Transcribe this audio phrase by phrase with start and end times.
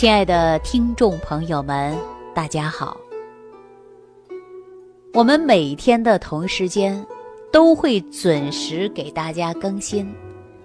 [0.00, 1.94] 亲爱的听众朋友们，
[2.34, 2.98] 大家好。
[5.12, 7.06] 我们每天的同一时间
[7.52, 10.06] 都会准时给大家更新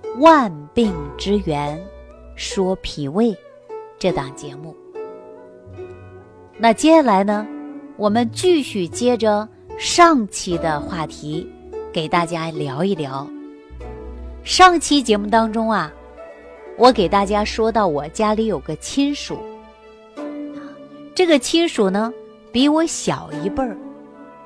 [0.22, 1.78] 《万病之源
[2.38, 3.32] 说脾胃》
[4.00, 4.74] 这档节目。
[6.58, 7.46] 那接下来呢，
[7.98, 9.46] 我们继续接着
[9.78, 11.46] 上期的话题，
[11.92, 13.28] 给大家聊一聊。
[14.46, 15.94] 上期节目当中啊。
[16.78, 19.38] 我给大家说到，我家里有个亲属，
[21.16, 22.14] 这个亲属呢
[22.52, 23.78] 比我小一辈儿，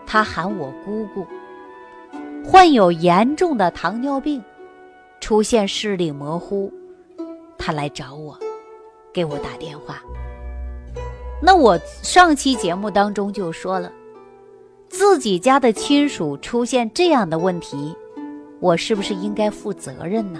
[0.05, 1.25] 他喊我姑姑，
[2.45, 4.43] 患有严重的糖尿病，
[5.19, 6.71] 出现视力模糊，
[7.57, 8.37] 他来找我，
[9.11, 9.99] 给我打电话。
[11.41, 13.91] 那我上期节目当中就说了，
[14.87, 17.95] 自己家的亲属出现这样的问题，
[18.59, 20.39] 我是不是应该负责任呢？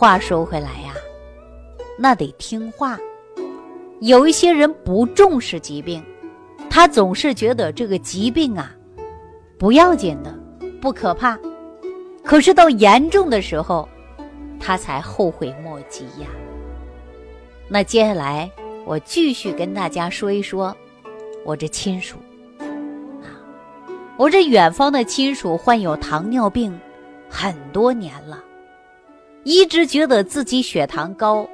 [0.00, 0.94] 话说回来呀，
[1.98, 2.98] 那得听话。
[4.00, 6.02] 有一些人不重视疾病，
[6.70, 8.74] 他总是觉得这个疾病啊
[9.58, 10.34] 不要紧的，
[10.80, 11.38] 不可怕。
[12.24, 13.86] 可是到严重的时候，
[14.58, 16.28] 他才后悔莫及呀。
[17.68, 18.50] 那接下来
[18.86, 20.74] 我继续跟大家说一说，
[21.44, 22.16] 我这亲属
[22.58, 23.28] 啊，
[24.16, 26.80] 我这远方的亲属患有糖尿病
[27.28, 28.42] 很多年了。
[29.44, 31.48] 一直觉得自己血糖高，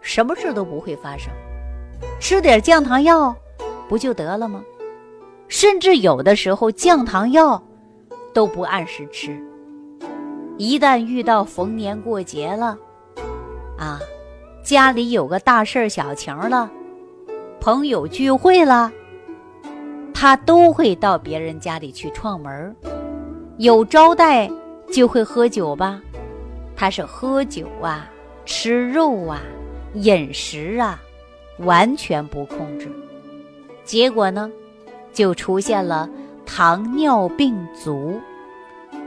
[0.00, 1.30] 什么事都不会发生，
[2.18, 3.34] 吃点降糖药
[3.88, 4.64] 不就得了吗？
[5.48, 7.62] 甚至有的时候降糖药
[8.32, 9.38] 都不按时吃，
[10.56, 12.78] 一旦遇到逢年过节了，
[13.76, 14.00] 啊，
[14.64, 16.70] 家里有个大事小情了，
[17.60, 18.90] 朋友聚会了，
[20.14, 22.74] 他都会到别人家里去串门
[23.58, 24.50] 有招待
[24.90, 26.00] 就会喝酒吧。
[26.82, 28.10] 他是喝酒啊，
[28.44, 29.40] 吃肉啊，
[29.94, 31.00] 饮食啊，
[31.58, 32.90] 完全不控制，
[33.84, 34.50] 结果呢，
[35.12, 36.10] 就出现了
[36.44, 38.20] 糖尿病足，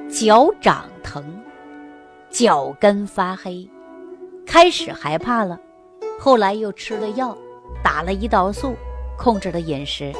[0.09, 1.22] 脚掌疼，
[2.30, 3.69] 脚跟发黑，
[4.46, 5.59] 开始害怕了，
[6.18, 7.38] 后来又吃了药，
[7.84, 8.74] 打了胰岛素，
[9.18, 10.13] 控制了饮食，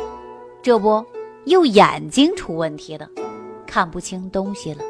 [0.62, 1.02] 这不
[1.46, 3.10] 又眼睛出问题了，
[3.66, 4.84] 看不清东西了，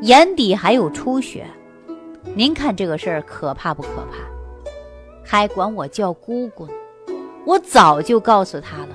[0.00, 1.46] 眼底还有出血。
[2.34, 4.18] 您看这个事儿可怕不可怕？
[5.24, 6.72] 还管我叫姑姑呢？
[7.44, 8.88] 我早就告诉他了，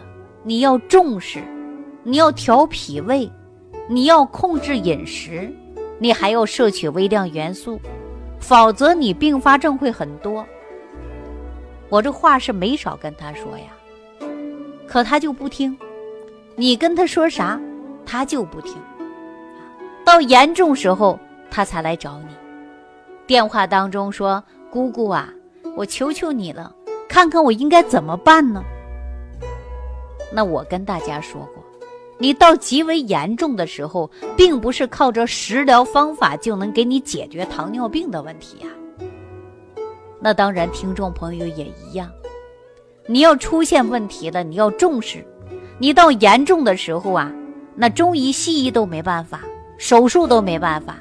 [0.43, 1.41] 你要重视，
[2.03, 3.31] 你要调脾胃，
[3.87, 5.51] 你要控制饮食，
[5.99, 7.79] 你还要摄取微量元素，
[8.39, 10.45] 否则你并发症会很多。
[11.89, 14.27] 我这话是没少跟他说呀，
[14.87, 15.77] 可他就不听。
[16.55, 17.59] 你跟他说啥，
[18.05, 18.75] 他就不听。
[20.05, 21.17] 到严重时候，
[21.49, 22.35] 他才来找你。
[23.27, 25.29] 电话当中说：“姑姑啊，
[25.75, 26.73] 我求求你了，
[27.07, 28.63] 看看我应该怎么办呢？”
[30.33, 31.63] 那我跟大家说过，
[32.17, 38.67] 你到极为严重的时候，并不是靠着食疗方法就能给你解决糖尿病的问题呀。
[40.19, 42.09] 那当然，听众朋友也一样，
[43.07, 45.25] 你要出现问题了，你要重视。
[45.77, 47.31] 你到严重的时候啊，
[47.75, 49.41] 那中医、西医都没办法，
[49.77, 50.97] 手术都没办法。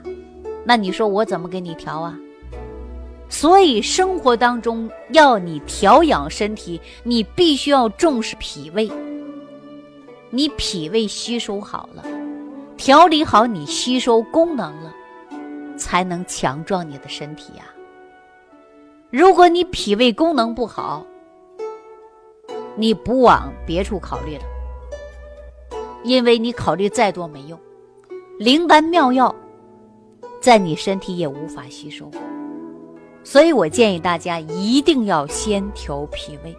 [0.64, 2.18] 那你说我怎么给你调啊？
[3.28, 8.90] 所以生活当中要你调养身体，你必须要重视脾胃。
[10.30, 12.04] 你脾胃吸收好了，
[12.76, 14.92] 调理好你吸收功能了，
[15.76, 17.64] 才能强壮你的身体呀。
[19.10, 21.04] 如果你脾胃功能不好，
[22.76, 24.42] 你不往别处考虑了，
[26.04, 27.58] 因为你考虑再多没用，
[28.38, 29.34] 灵丹妙药。
[30.40, 32.10] 在你身体也无法吸收，
[33.22, 36.56] 所以我建议大家一定要先调脾胃。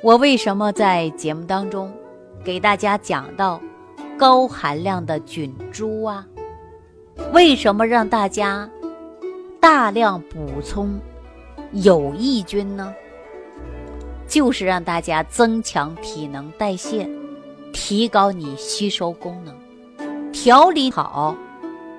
[0.00, 1.92] 我为什么在节目当中
[2.44, 3.60] 给大家讲到
[4.16, 6.26] 高含量的菌株啊？
[7.32, 8.70] 为什么让大家
[9.60, 10.98] 大量补充
[11.72, 12.94] 有益菌呢？
[14.28, 17.08] 就是让大家增强体能代谢，
[17.72, 19.54] 提高你吸收功能，
[20.32, 21.36] 调理好。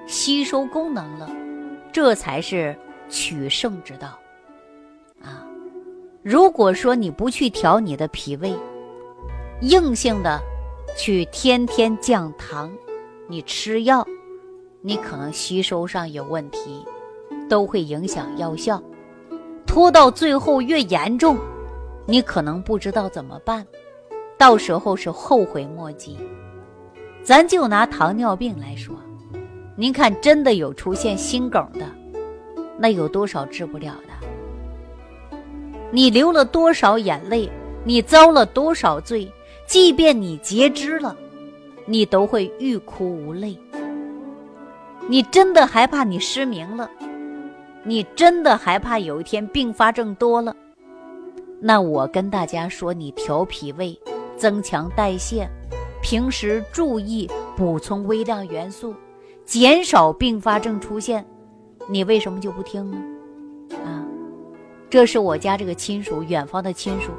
[0.05, 1.29] 吸收功能了，
[1.91, 2.75] 这才是
[3.09, 4.19] 取胜之道，
[5.21, 5.45] 啊！
[6.21, 8.53] 如果说你不去调你的脾胃，
[9.61, 10.39] 硬性的
[10.97, 12.71] 去天天降糖，
[13.27, 14.05] 你吃药，
[14.81, 16.85] 你可能吸收上有问题，
[17.50, 18.81] 都会影响药效，
[19.65, 21.38] 拖到最后越严重，
[22.05, 23.65] 你可能不知道怎么办，
[24.38, 26.17] 到时候是后悔莫及。
[27.23, 28.95] 咱就拿糖尿病来说。
[29.75, 31.86] 您看，真的有出现心梗的，
[32.78, 35.40] 那有多少治不了的？
[35.92, 37.50] 你流了多少眼泪，
[37.84, 39.31] 你遭了多少罪，
[39.66, 41.16] 即便你截肢了，
[41.88, 43.58] 你都会欲哭无泪。
[45.08, 46.90] 你真的害怕你失明了？
[47.84, 50.56] 你真的害怕有一天并发症多了？
[51.60, 54.00] 那我跟大家说，你调脾胃，
[54.38, 55.50] 增强代谢，
[56.02, 57.28] 平时注意
[57.58, 58.94] 补充微量元素，
[59.45, 61.25] 减少并发症出现，
[61.90, 62.98] 你为什么就不听呢？
[63.86, 64.06] 啊，
[64.90, 67.12] 这是我家这个亲属，远方的亲属，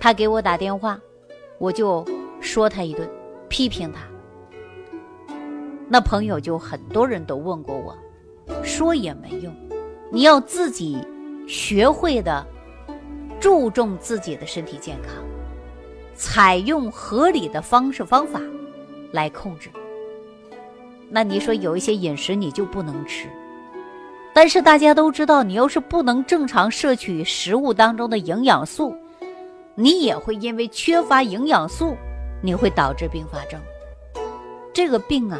[0.00, 0.98] 他给我打电话，
[1.58, 2.04] 我就
[2.40, 3.08] 说他一顿，
[3.48, 4.00] 批评他。
[5.88, 7.96] 那朋友就很多人都问过我，
[8.62, 9.54] 说也没用，
[10.10, 10.98] 你要自己
[11.46, 12.44] 学会的
[13.40, 15.12] 注重自己的身体健康，
[16.14, 18.40] 采用合理的方式方法
[19.12, 19.70] 来控制。
[21.10, 23.28] 那你说有一些饮食你就不能吃，
[24.32, 28.94] 但是大家都知道，你要是不能正常摄取食物当中的营养素，
[29.74, 31.96] 你也会因为缺乏营养素，
[32.42, 33.60] 你会导致并发症。
[34.72, 35.38] 这个病啊。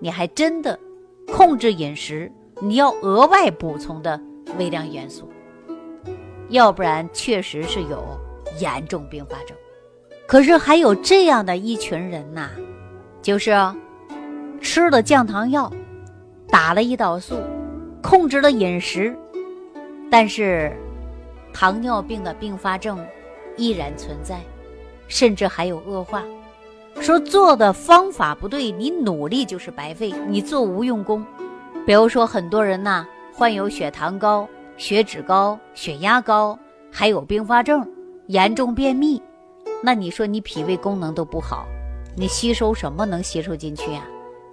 [0.00, 0.78] 你还真的
[1.26, 2.30] 控制饮食，
[2.60, 4.20] 你要额外补充的
[4.56, 5.28] 微量元素，
[6.50, 8.00] 要不然确实是有
[8.60, 9.56] 严重并发症。
[10.28, 12.48] 可是还有这样的一群人呐，
[13.20, 13.50] 就是
[14.60, 15.72] 吃了降糖药，
[16.48, 17.36] 打了胰岛素，
[18.02, 19.16] 控制了饮食，
[20.10, 20.72] 但是
[21.52, 22.98] 糖尿病的并发症
[23.56, 24.40] 依然存在，
[25.06, 26.22] 甚至还有恶化。
[27.00, 31.24] 说做的方法不对，你努力就是白费，你做无用功。
[31.86, 36.58] 比如说，很多人呐患有血糖高、血脂高、血压高，
[36.90, 37.88] 还有并发症，
[38.26, 39.22] 严重便秘。
[39.82, 41.66] 那你说你脾胃功能都不好，
[42.16, 44.02] 你吸收什么能吸收进去呀？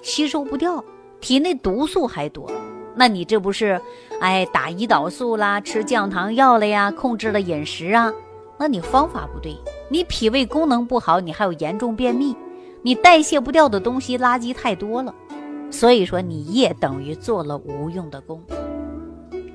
[0.06, 0.86] 吸收不掉，
[1.20, 2.48] 体内毒素还多。
[2.94, 3.82] 那你这不是，
[4.22, 8.14] 哎，打胰岛素啦，吃降糖药了呀，控制了饮食啊？
[8.60, 9.58] 那你方法不对。
[9.90, 12.38] 你脾胃功能不好，你还有严重便秘，
[12.84, 15.14] 你代谢不掉的东西垃圾太多了，
[15.72, 18.40] 所以说你也等于做了无用的功。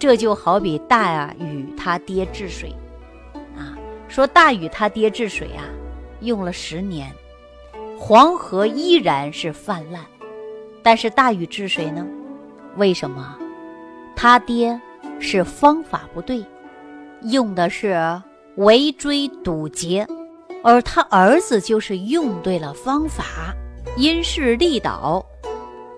[0.01, 2.75] 这就好比大禹他爹治水，
[3.57, 5.63] 啊，说大禹他爹治水啊，
[6.23, 7.09] 用了十年，
[7.97, 10.05] 黄河依然是泛滥，
[10.83, 12.07] 但是大禹治水呢，
[12.77, 13.37] 为什么？
[14.17, 14.79] 他爹
[15.19, 16.45] 是方法不对，
[17.23, 18.21] 用的是
[18.57, 20.07] 围追堵截。
[20.63, 23.25] 而他儿子就是用对了方法，
[23.97, 25.25] 因势利导，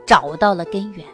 [0.07, 1.05] 找到了根源。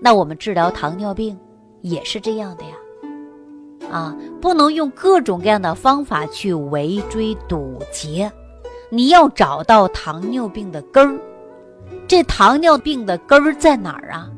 [0.00, 1.38] 那我们治疗糖尿病
[1.82, 8.32] 也是这样的呀，啊，不能用各种各样的方法去围追堵截，
[8.88, 11.20] 你要找到糖尿病的根儿。
[12.08, 14.30] 这糖尿病的根儿在哪儿啊？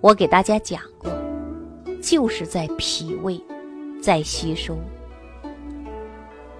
[0.00, 1.10] 我给大家讲过，
[2.00, 3.40] 就是在脾胃，
[4.00, 4.78] 在吸收。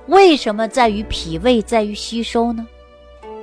[0.08, 2.66] 为什么在于脾胃，在于吸收呢？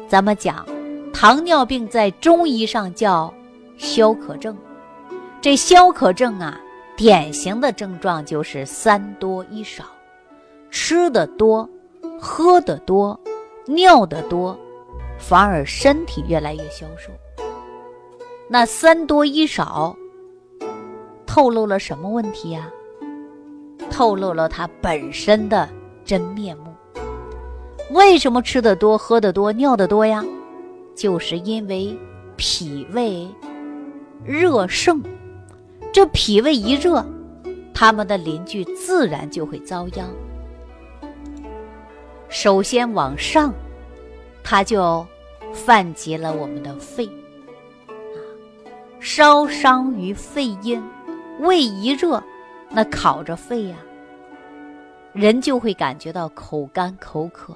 [0.05, 0.65] 咱们讲，
[1.13, 3.33] 糖尿病在中医上叫
[3.77, 4.57] 消渴症。
[5.41, 6.59] 这消渴症啊，
[6.97, 9.85] 典型的症状就是三多一少，
[10.69, 11.69] 吃的多，
[12.19, 13.17] 喝的多，
[13.65, 14.57] 尿的多，
[15.25, 17.09] 反而身体越来越消瘦。
[18.49, 19.95] 那三多一少，
[21.25, 22.69] 透露了什么问题呀？
[23.89, 25.69] 透露了它本身的。
[26.05, 26.65] 真面目。
[27.91, 30.21] 为什么吃的多、喝的多、尿的多呀？
[30.93, 31.97] 就是因为
[32.35, 33.25] 脾胃
[34.25, 35.01] 热盛。
[35.93, 37.05] 这脾胃一热，
[37.73, 40.09] 他们的邻居自然就会遭殃。
[42.27, 43.53] 首先往上，
[44.43, 45.07] 他就
[45.53, 47.05] 犯及了我们的肺，
[47.87, 48.19] 啊，
[48.99, 50.83] 烧伤于肺阴。
[51.39, 52.21] 胃一热，
[52.69, 53.75] 那烤着肺呀。
[55.13, 57.55] 人就会感觉到口干口渴，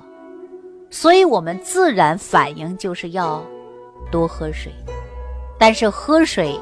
[0.90, 3.44] 所以我们自然反应就是要
[4.12, 4.72] 多喝水。
[5.60, 6.60] 但是喝水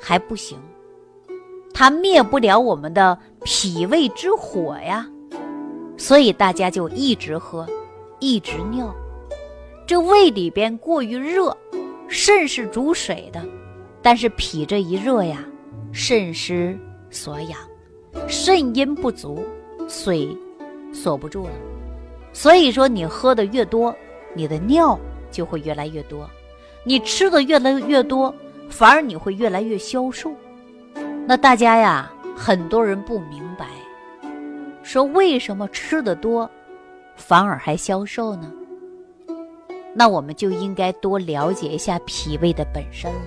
[0.00, 0.58] 还不行，
[1.74, 5.06] 它灭不了我们的脾胃之火呀。
[5.96, 7.66] 所以大家就一直喝，
[8.20, 8.94] 一直尿。
[9.92, 11.54] 这胃里边过于热，
[12.08, 13.44] 肾是主水的，
[14.00, 15.44] 但是脾这一热呀，
[15.92, 16.74] 肾失
[17.10, 17.58] 所养，
[18.26, 19.44] 肾阴不足。
[19.86, 20.34] 水
[20.94, 21.52] 锁不住了，
[22.32, 23.94] 所以说你喝的越多，
[24.32, 24.98] 你的尿
[25.30, 26.20] 就会越来越多；
[26.84, 28.34] 你吃的越来越多，
[28.70, 30.32] 反而你会越来越消瘦。
[31.26, 33.66] 那大家呀，很多人不明白，
[34.82, 36.50] 说为什么吃的多，
[37.14, 38.50] 反而还消瘦呢？
[39.94, 43.20] 那我们就应该多了解一下脾胃的本身了。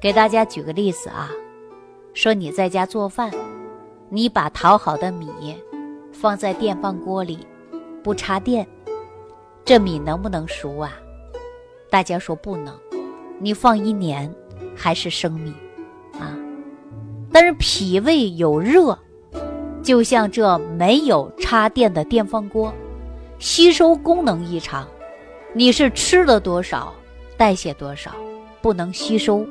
[0.00, 1.30] 给大家举个例子啊，
[2.14, 3.30] 说你在家做饭。
[4.10, 5.28] 你把淘好的米
[6.10, 7.46] 放在电饭锅里，
[8.02, 8.66] 不插电，
[9.66, 10.94] 这米能不能熟啊？
[11.90, 12.74] 大家说不能。
[13.38, 14.34] 你放一年
[14.74, 15.52] 还是生米
[16.14, 16.34] 啊？
[17.30, 18.98] 但是脾胃有热，
[19.82, 22.72] 就像这没有插电的电饭锅，
[23.38, 24.88] 吸收功能异常。
[25.58, 26.94] 你是吃了多少，
[27.36, 28.14] 代谢多少，
[28.62, 29.44] 不能吸收，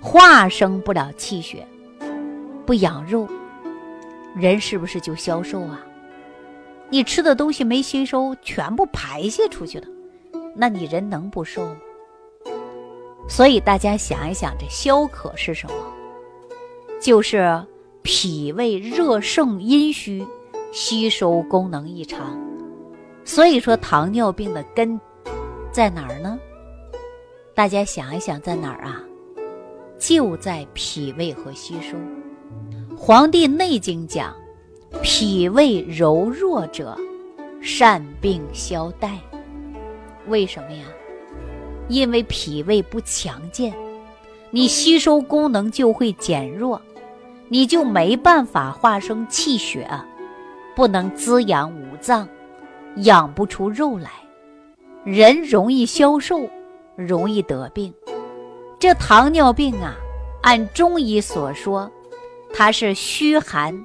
[0.00, 1.66] 化生不了气血，
[2.64, 3.28] 不养肉，
[4.34, 5.84] 人是不是就消瘦啊？
[6.88, 9.86] 你吃的东西没吸收，全部排泄出去了，
[10.56, 11.76] 那你人能不瘦吗？
[13.28, 15.74] 所以大家想一想，这消渴是什么？
[17.02, 17.62] 就是
[18.00, 20.26] 脾胃热盛阴虚，
[20.72, 22.34] 吸收功能异常。
[23.26, 24.98] 所以说，糖尿病的根
[25.74, 26.38] 在哪儿呢？
[27.52, 29.02] 大家想一想，在哪儿啊？
[29.98, 31.96] 就在脾胃和吸收。
[32.96, 34.32] 《黄帝内经》讲
[35.02, 36.96] ：“脾胃柔弱者，
[37.60, 39.18] 善病消怠。”
[40.28, 40.84] 为什么呀？
[41.88, 43.74] 因为脾胃不强健，
[44.52, 46.80] 你吸收功能就会减弱，
[47.48, 49.90] 你就没办法化生气血，
[50.76, 52.28] 不能滋养五脏，
[52.98, 54.08] 养不出肉来，
[55.04, 56.48] 人容易消瘦，
[56.96, 57.92] 容易得病。
[58.78, 59.94] 这糖尿病啊，
[60.42, 61.90] 按中医所说，
[62.52, 63.78] 它是虚寒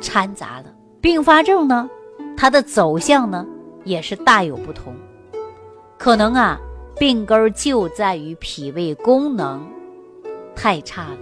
[0.00, 1.90] 掺杂的，并发症呢，
[2.36, 3.44] 它的走向呢
[3.84, 4.94] 也是大有不同，
[5.98, 6.60] 可能啊。
[6.98, 9.66] 病根就在于脾胃功能
[10.54, 11.18] 太差了，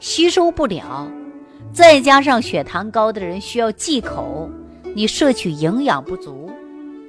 [0.00, 1.08] 吸收不了，
[1.72, 4.50] 再加上血糖高的人需要忌口，
[4.96, 6.50] 你摄取营养不足，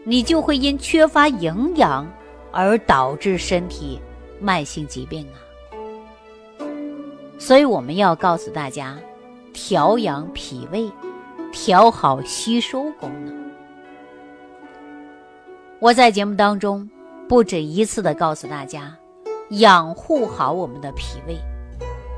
[0.04, 2.06] 你就会因缺乏营养
[2.52, 4.00] 而导致身体
[4.40, 5.38] 慢性疾病啊。
[7.40, 8.98] 所以我们要告诉大家，
[9.54, 10.92] 调养脾胃，
[11.52, 13.52] 调好吸收功能。
[15.80, 16.90] 我在节目当中。
[17.30, 18.96] 不止一次的告诉大家，
[19.52, 21.38] 养护好我们的脾胃，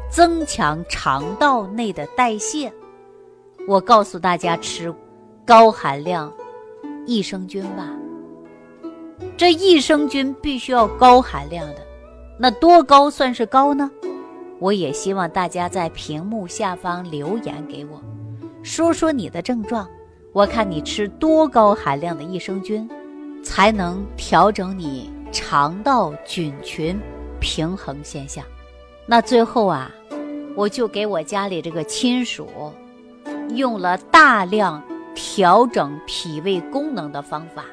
[0.09, 2.73] 增强肠道内的代谢。
[3.67, 4.93] 我告诉大家吃
[5.45, 6.33] 高含量
[7.05, 7.89] 益生菌吧。
[9.37, 11.81] 这益生菌必须要高含量的，
[12.37, 13.89] 那多高算是高呢？
[14.59, 18.01] 我也希望大家在屏幕下方留言给我，
[18.63, 19.87] 说说你的症状，
[20.31, 22.89] 我看你吃多高含量的益生菌。
[23.45, 26.99] 才能调整你肠道菌群
[27.39, 28.43] 平衡现象。
[29.05, 29.91] 那最后啊，
[30.55, 32.49] 我就给我家里这个亲属
[33.53, 34.83] 用了大量
[35.15, 37.65] 调整脾胃功能的方法，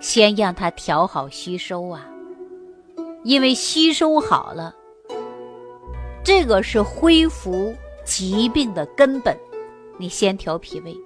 [0.00, 2.06] 先让它调好吸收啊，
[3.24, 4.74] 因为吸收好了，
[6.22, 9.36] 这个是恢复疾病的根本。
[9.98, 10.96] 你先调脾胃，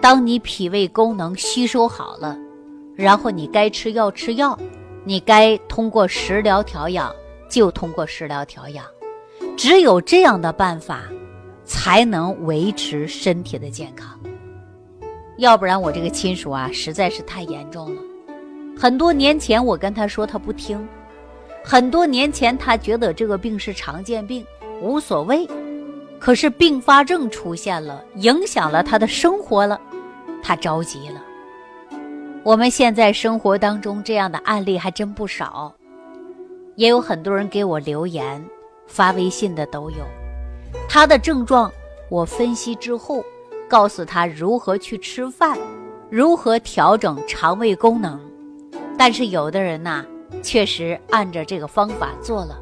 [0.00, 2.36] 当你脾胃功能吸收好了。
[2.96, 4.58] 然后你该吃药吃药，
[5.04, 7.14] 你该通过食疗调养
[7.48, 8.84] 就通过食疗调养，
[9.56, 11.04] 只有这样的办法，
[11.64, 14.19] 才能维持身体的健康。
[15.40, 18.02] 要不然我这个亲属啊实在是太严重了。
[18.78, 20.86] 很多年前我跟他说他不听，
[21.64, 24.44] 很多年前他觉得这个病是常见病
[24.82, 25.48] 无所谓，
[26.18, 29.80] 可是并发症出现了，影响了他的生活了，
[30.42, 31.22] 他着急了。
[32.42, 35.74] 我们现在生活当中这样的案例还真不少，
[36.76, 38.44] 也有很多人给我留言、
[38.86, 40.04] 发微信的都有。
[40.86, 41.72] 他的症状
[42.10, 43.24] 我分析之后，
[43.70, 45.56] 告诉他如何去吃饭，
[46.10, 48.20] 如何调整肠胃功能。
[48.98, 50.04] 但是有的人呐，
[50.42, 52.56] 确实按照这个方法做了；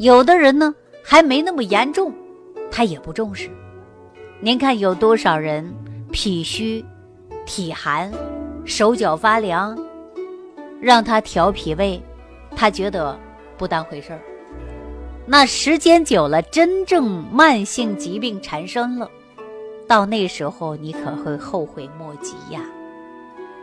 [0.00, 2.12] 有的人呢，还没那么严重，
[2.72, 3.48] 他也不重视。
[4.40, 5.72] 您看有多少人
[6.10, 6.84] 脾虚、
[7.46, 8.10] 体寒？
[8.64, 9.78] 手脚发凉，
[10.80, 12.02] 让他调脾胃，
[12.56, 13.16] 他觉得
[13.56, 14.20] 不当回事儿。
[15.24, 19.08] 那时间久了，真正慢性疾病缠身了，
[19.86, 22.60] 到那时候你可会后悔莫及呀。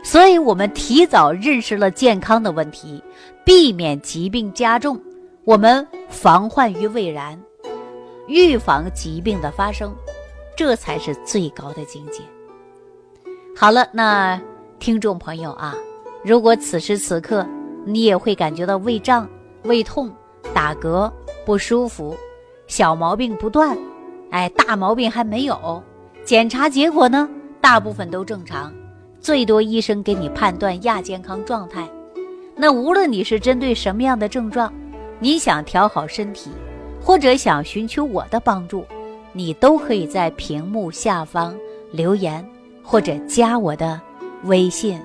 [0.02, 3.02] 所以，我们提早认识了健康的问题，
[3.44, 5.00] 避免疾病加重，
[5.44, 7.40] 我们防患于未然，
[8.28, 9.94] 预防疾病的发生，
[10.56, 12.22] 这才是最高的境界。
[13.56, 14.40] 好了，那。
[14.80, 15.74] 听众朋友啊，
[16.22, 17.46] 如果此时此刻
[17.86, 19.26] 你也会感觉到胃胀、
[19.62, 20.12] 胃痛、
[20.52, 21.10] 打嗝、
[21.46, 22.14] 不舒服，
[22.66, 23.74] 小毛病不断，
[24.30, 25.82] 哎，大毛病还没有，
[26.24, 27.28] 检查结果呢，
[27.60, 28.72] 大部分都正常，
[29.20, 31.86] 最多医生给你判断亚健康状态。
[32.56, 34.72] 那无论你是针对什么样的症状，
[35.18, 36.50] 你想调好身体，
[37.02, 38.84] 或者想寻求我的帮助，
[39.32, 41.54] 你都可以在屏幕下方
[41.92, 42.42] 留言，
[42.82, 44.00] 或者加我的
[44.44, 44.98] 微信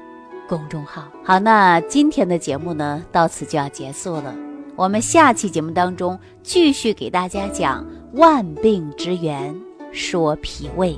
[0.47, 1.03] 公众号。
[1.23, 4.33] 好，那今天的节目呢，到此就要结束了。
[4.77, 9.53] 我们下期节目当中继续给大家讲万病之源，
[9.91, 10.97] 说脾胃。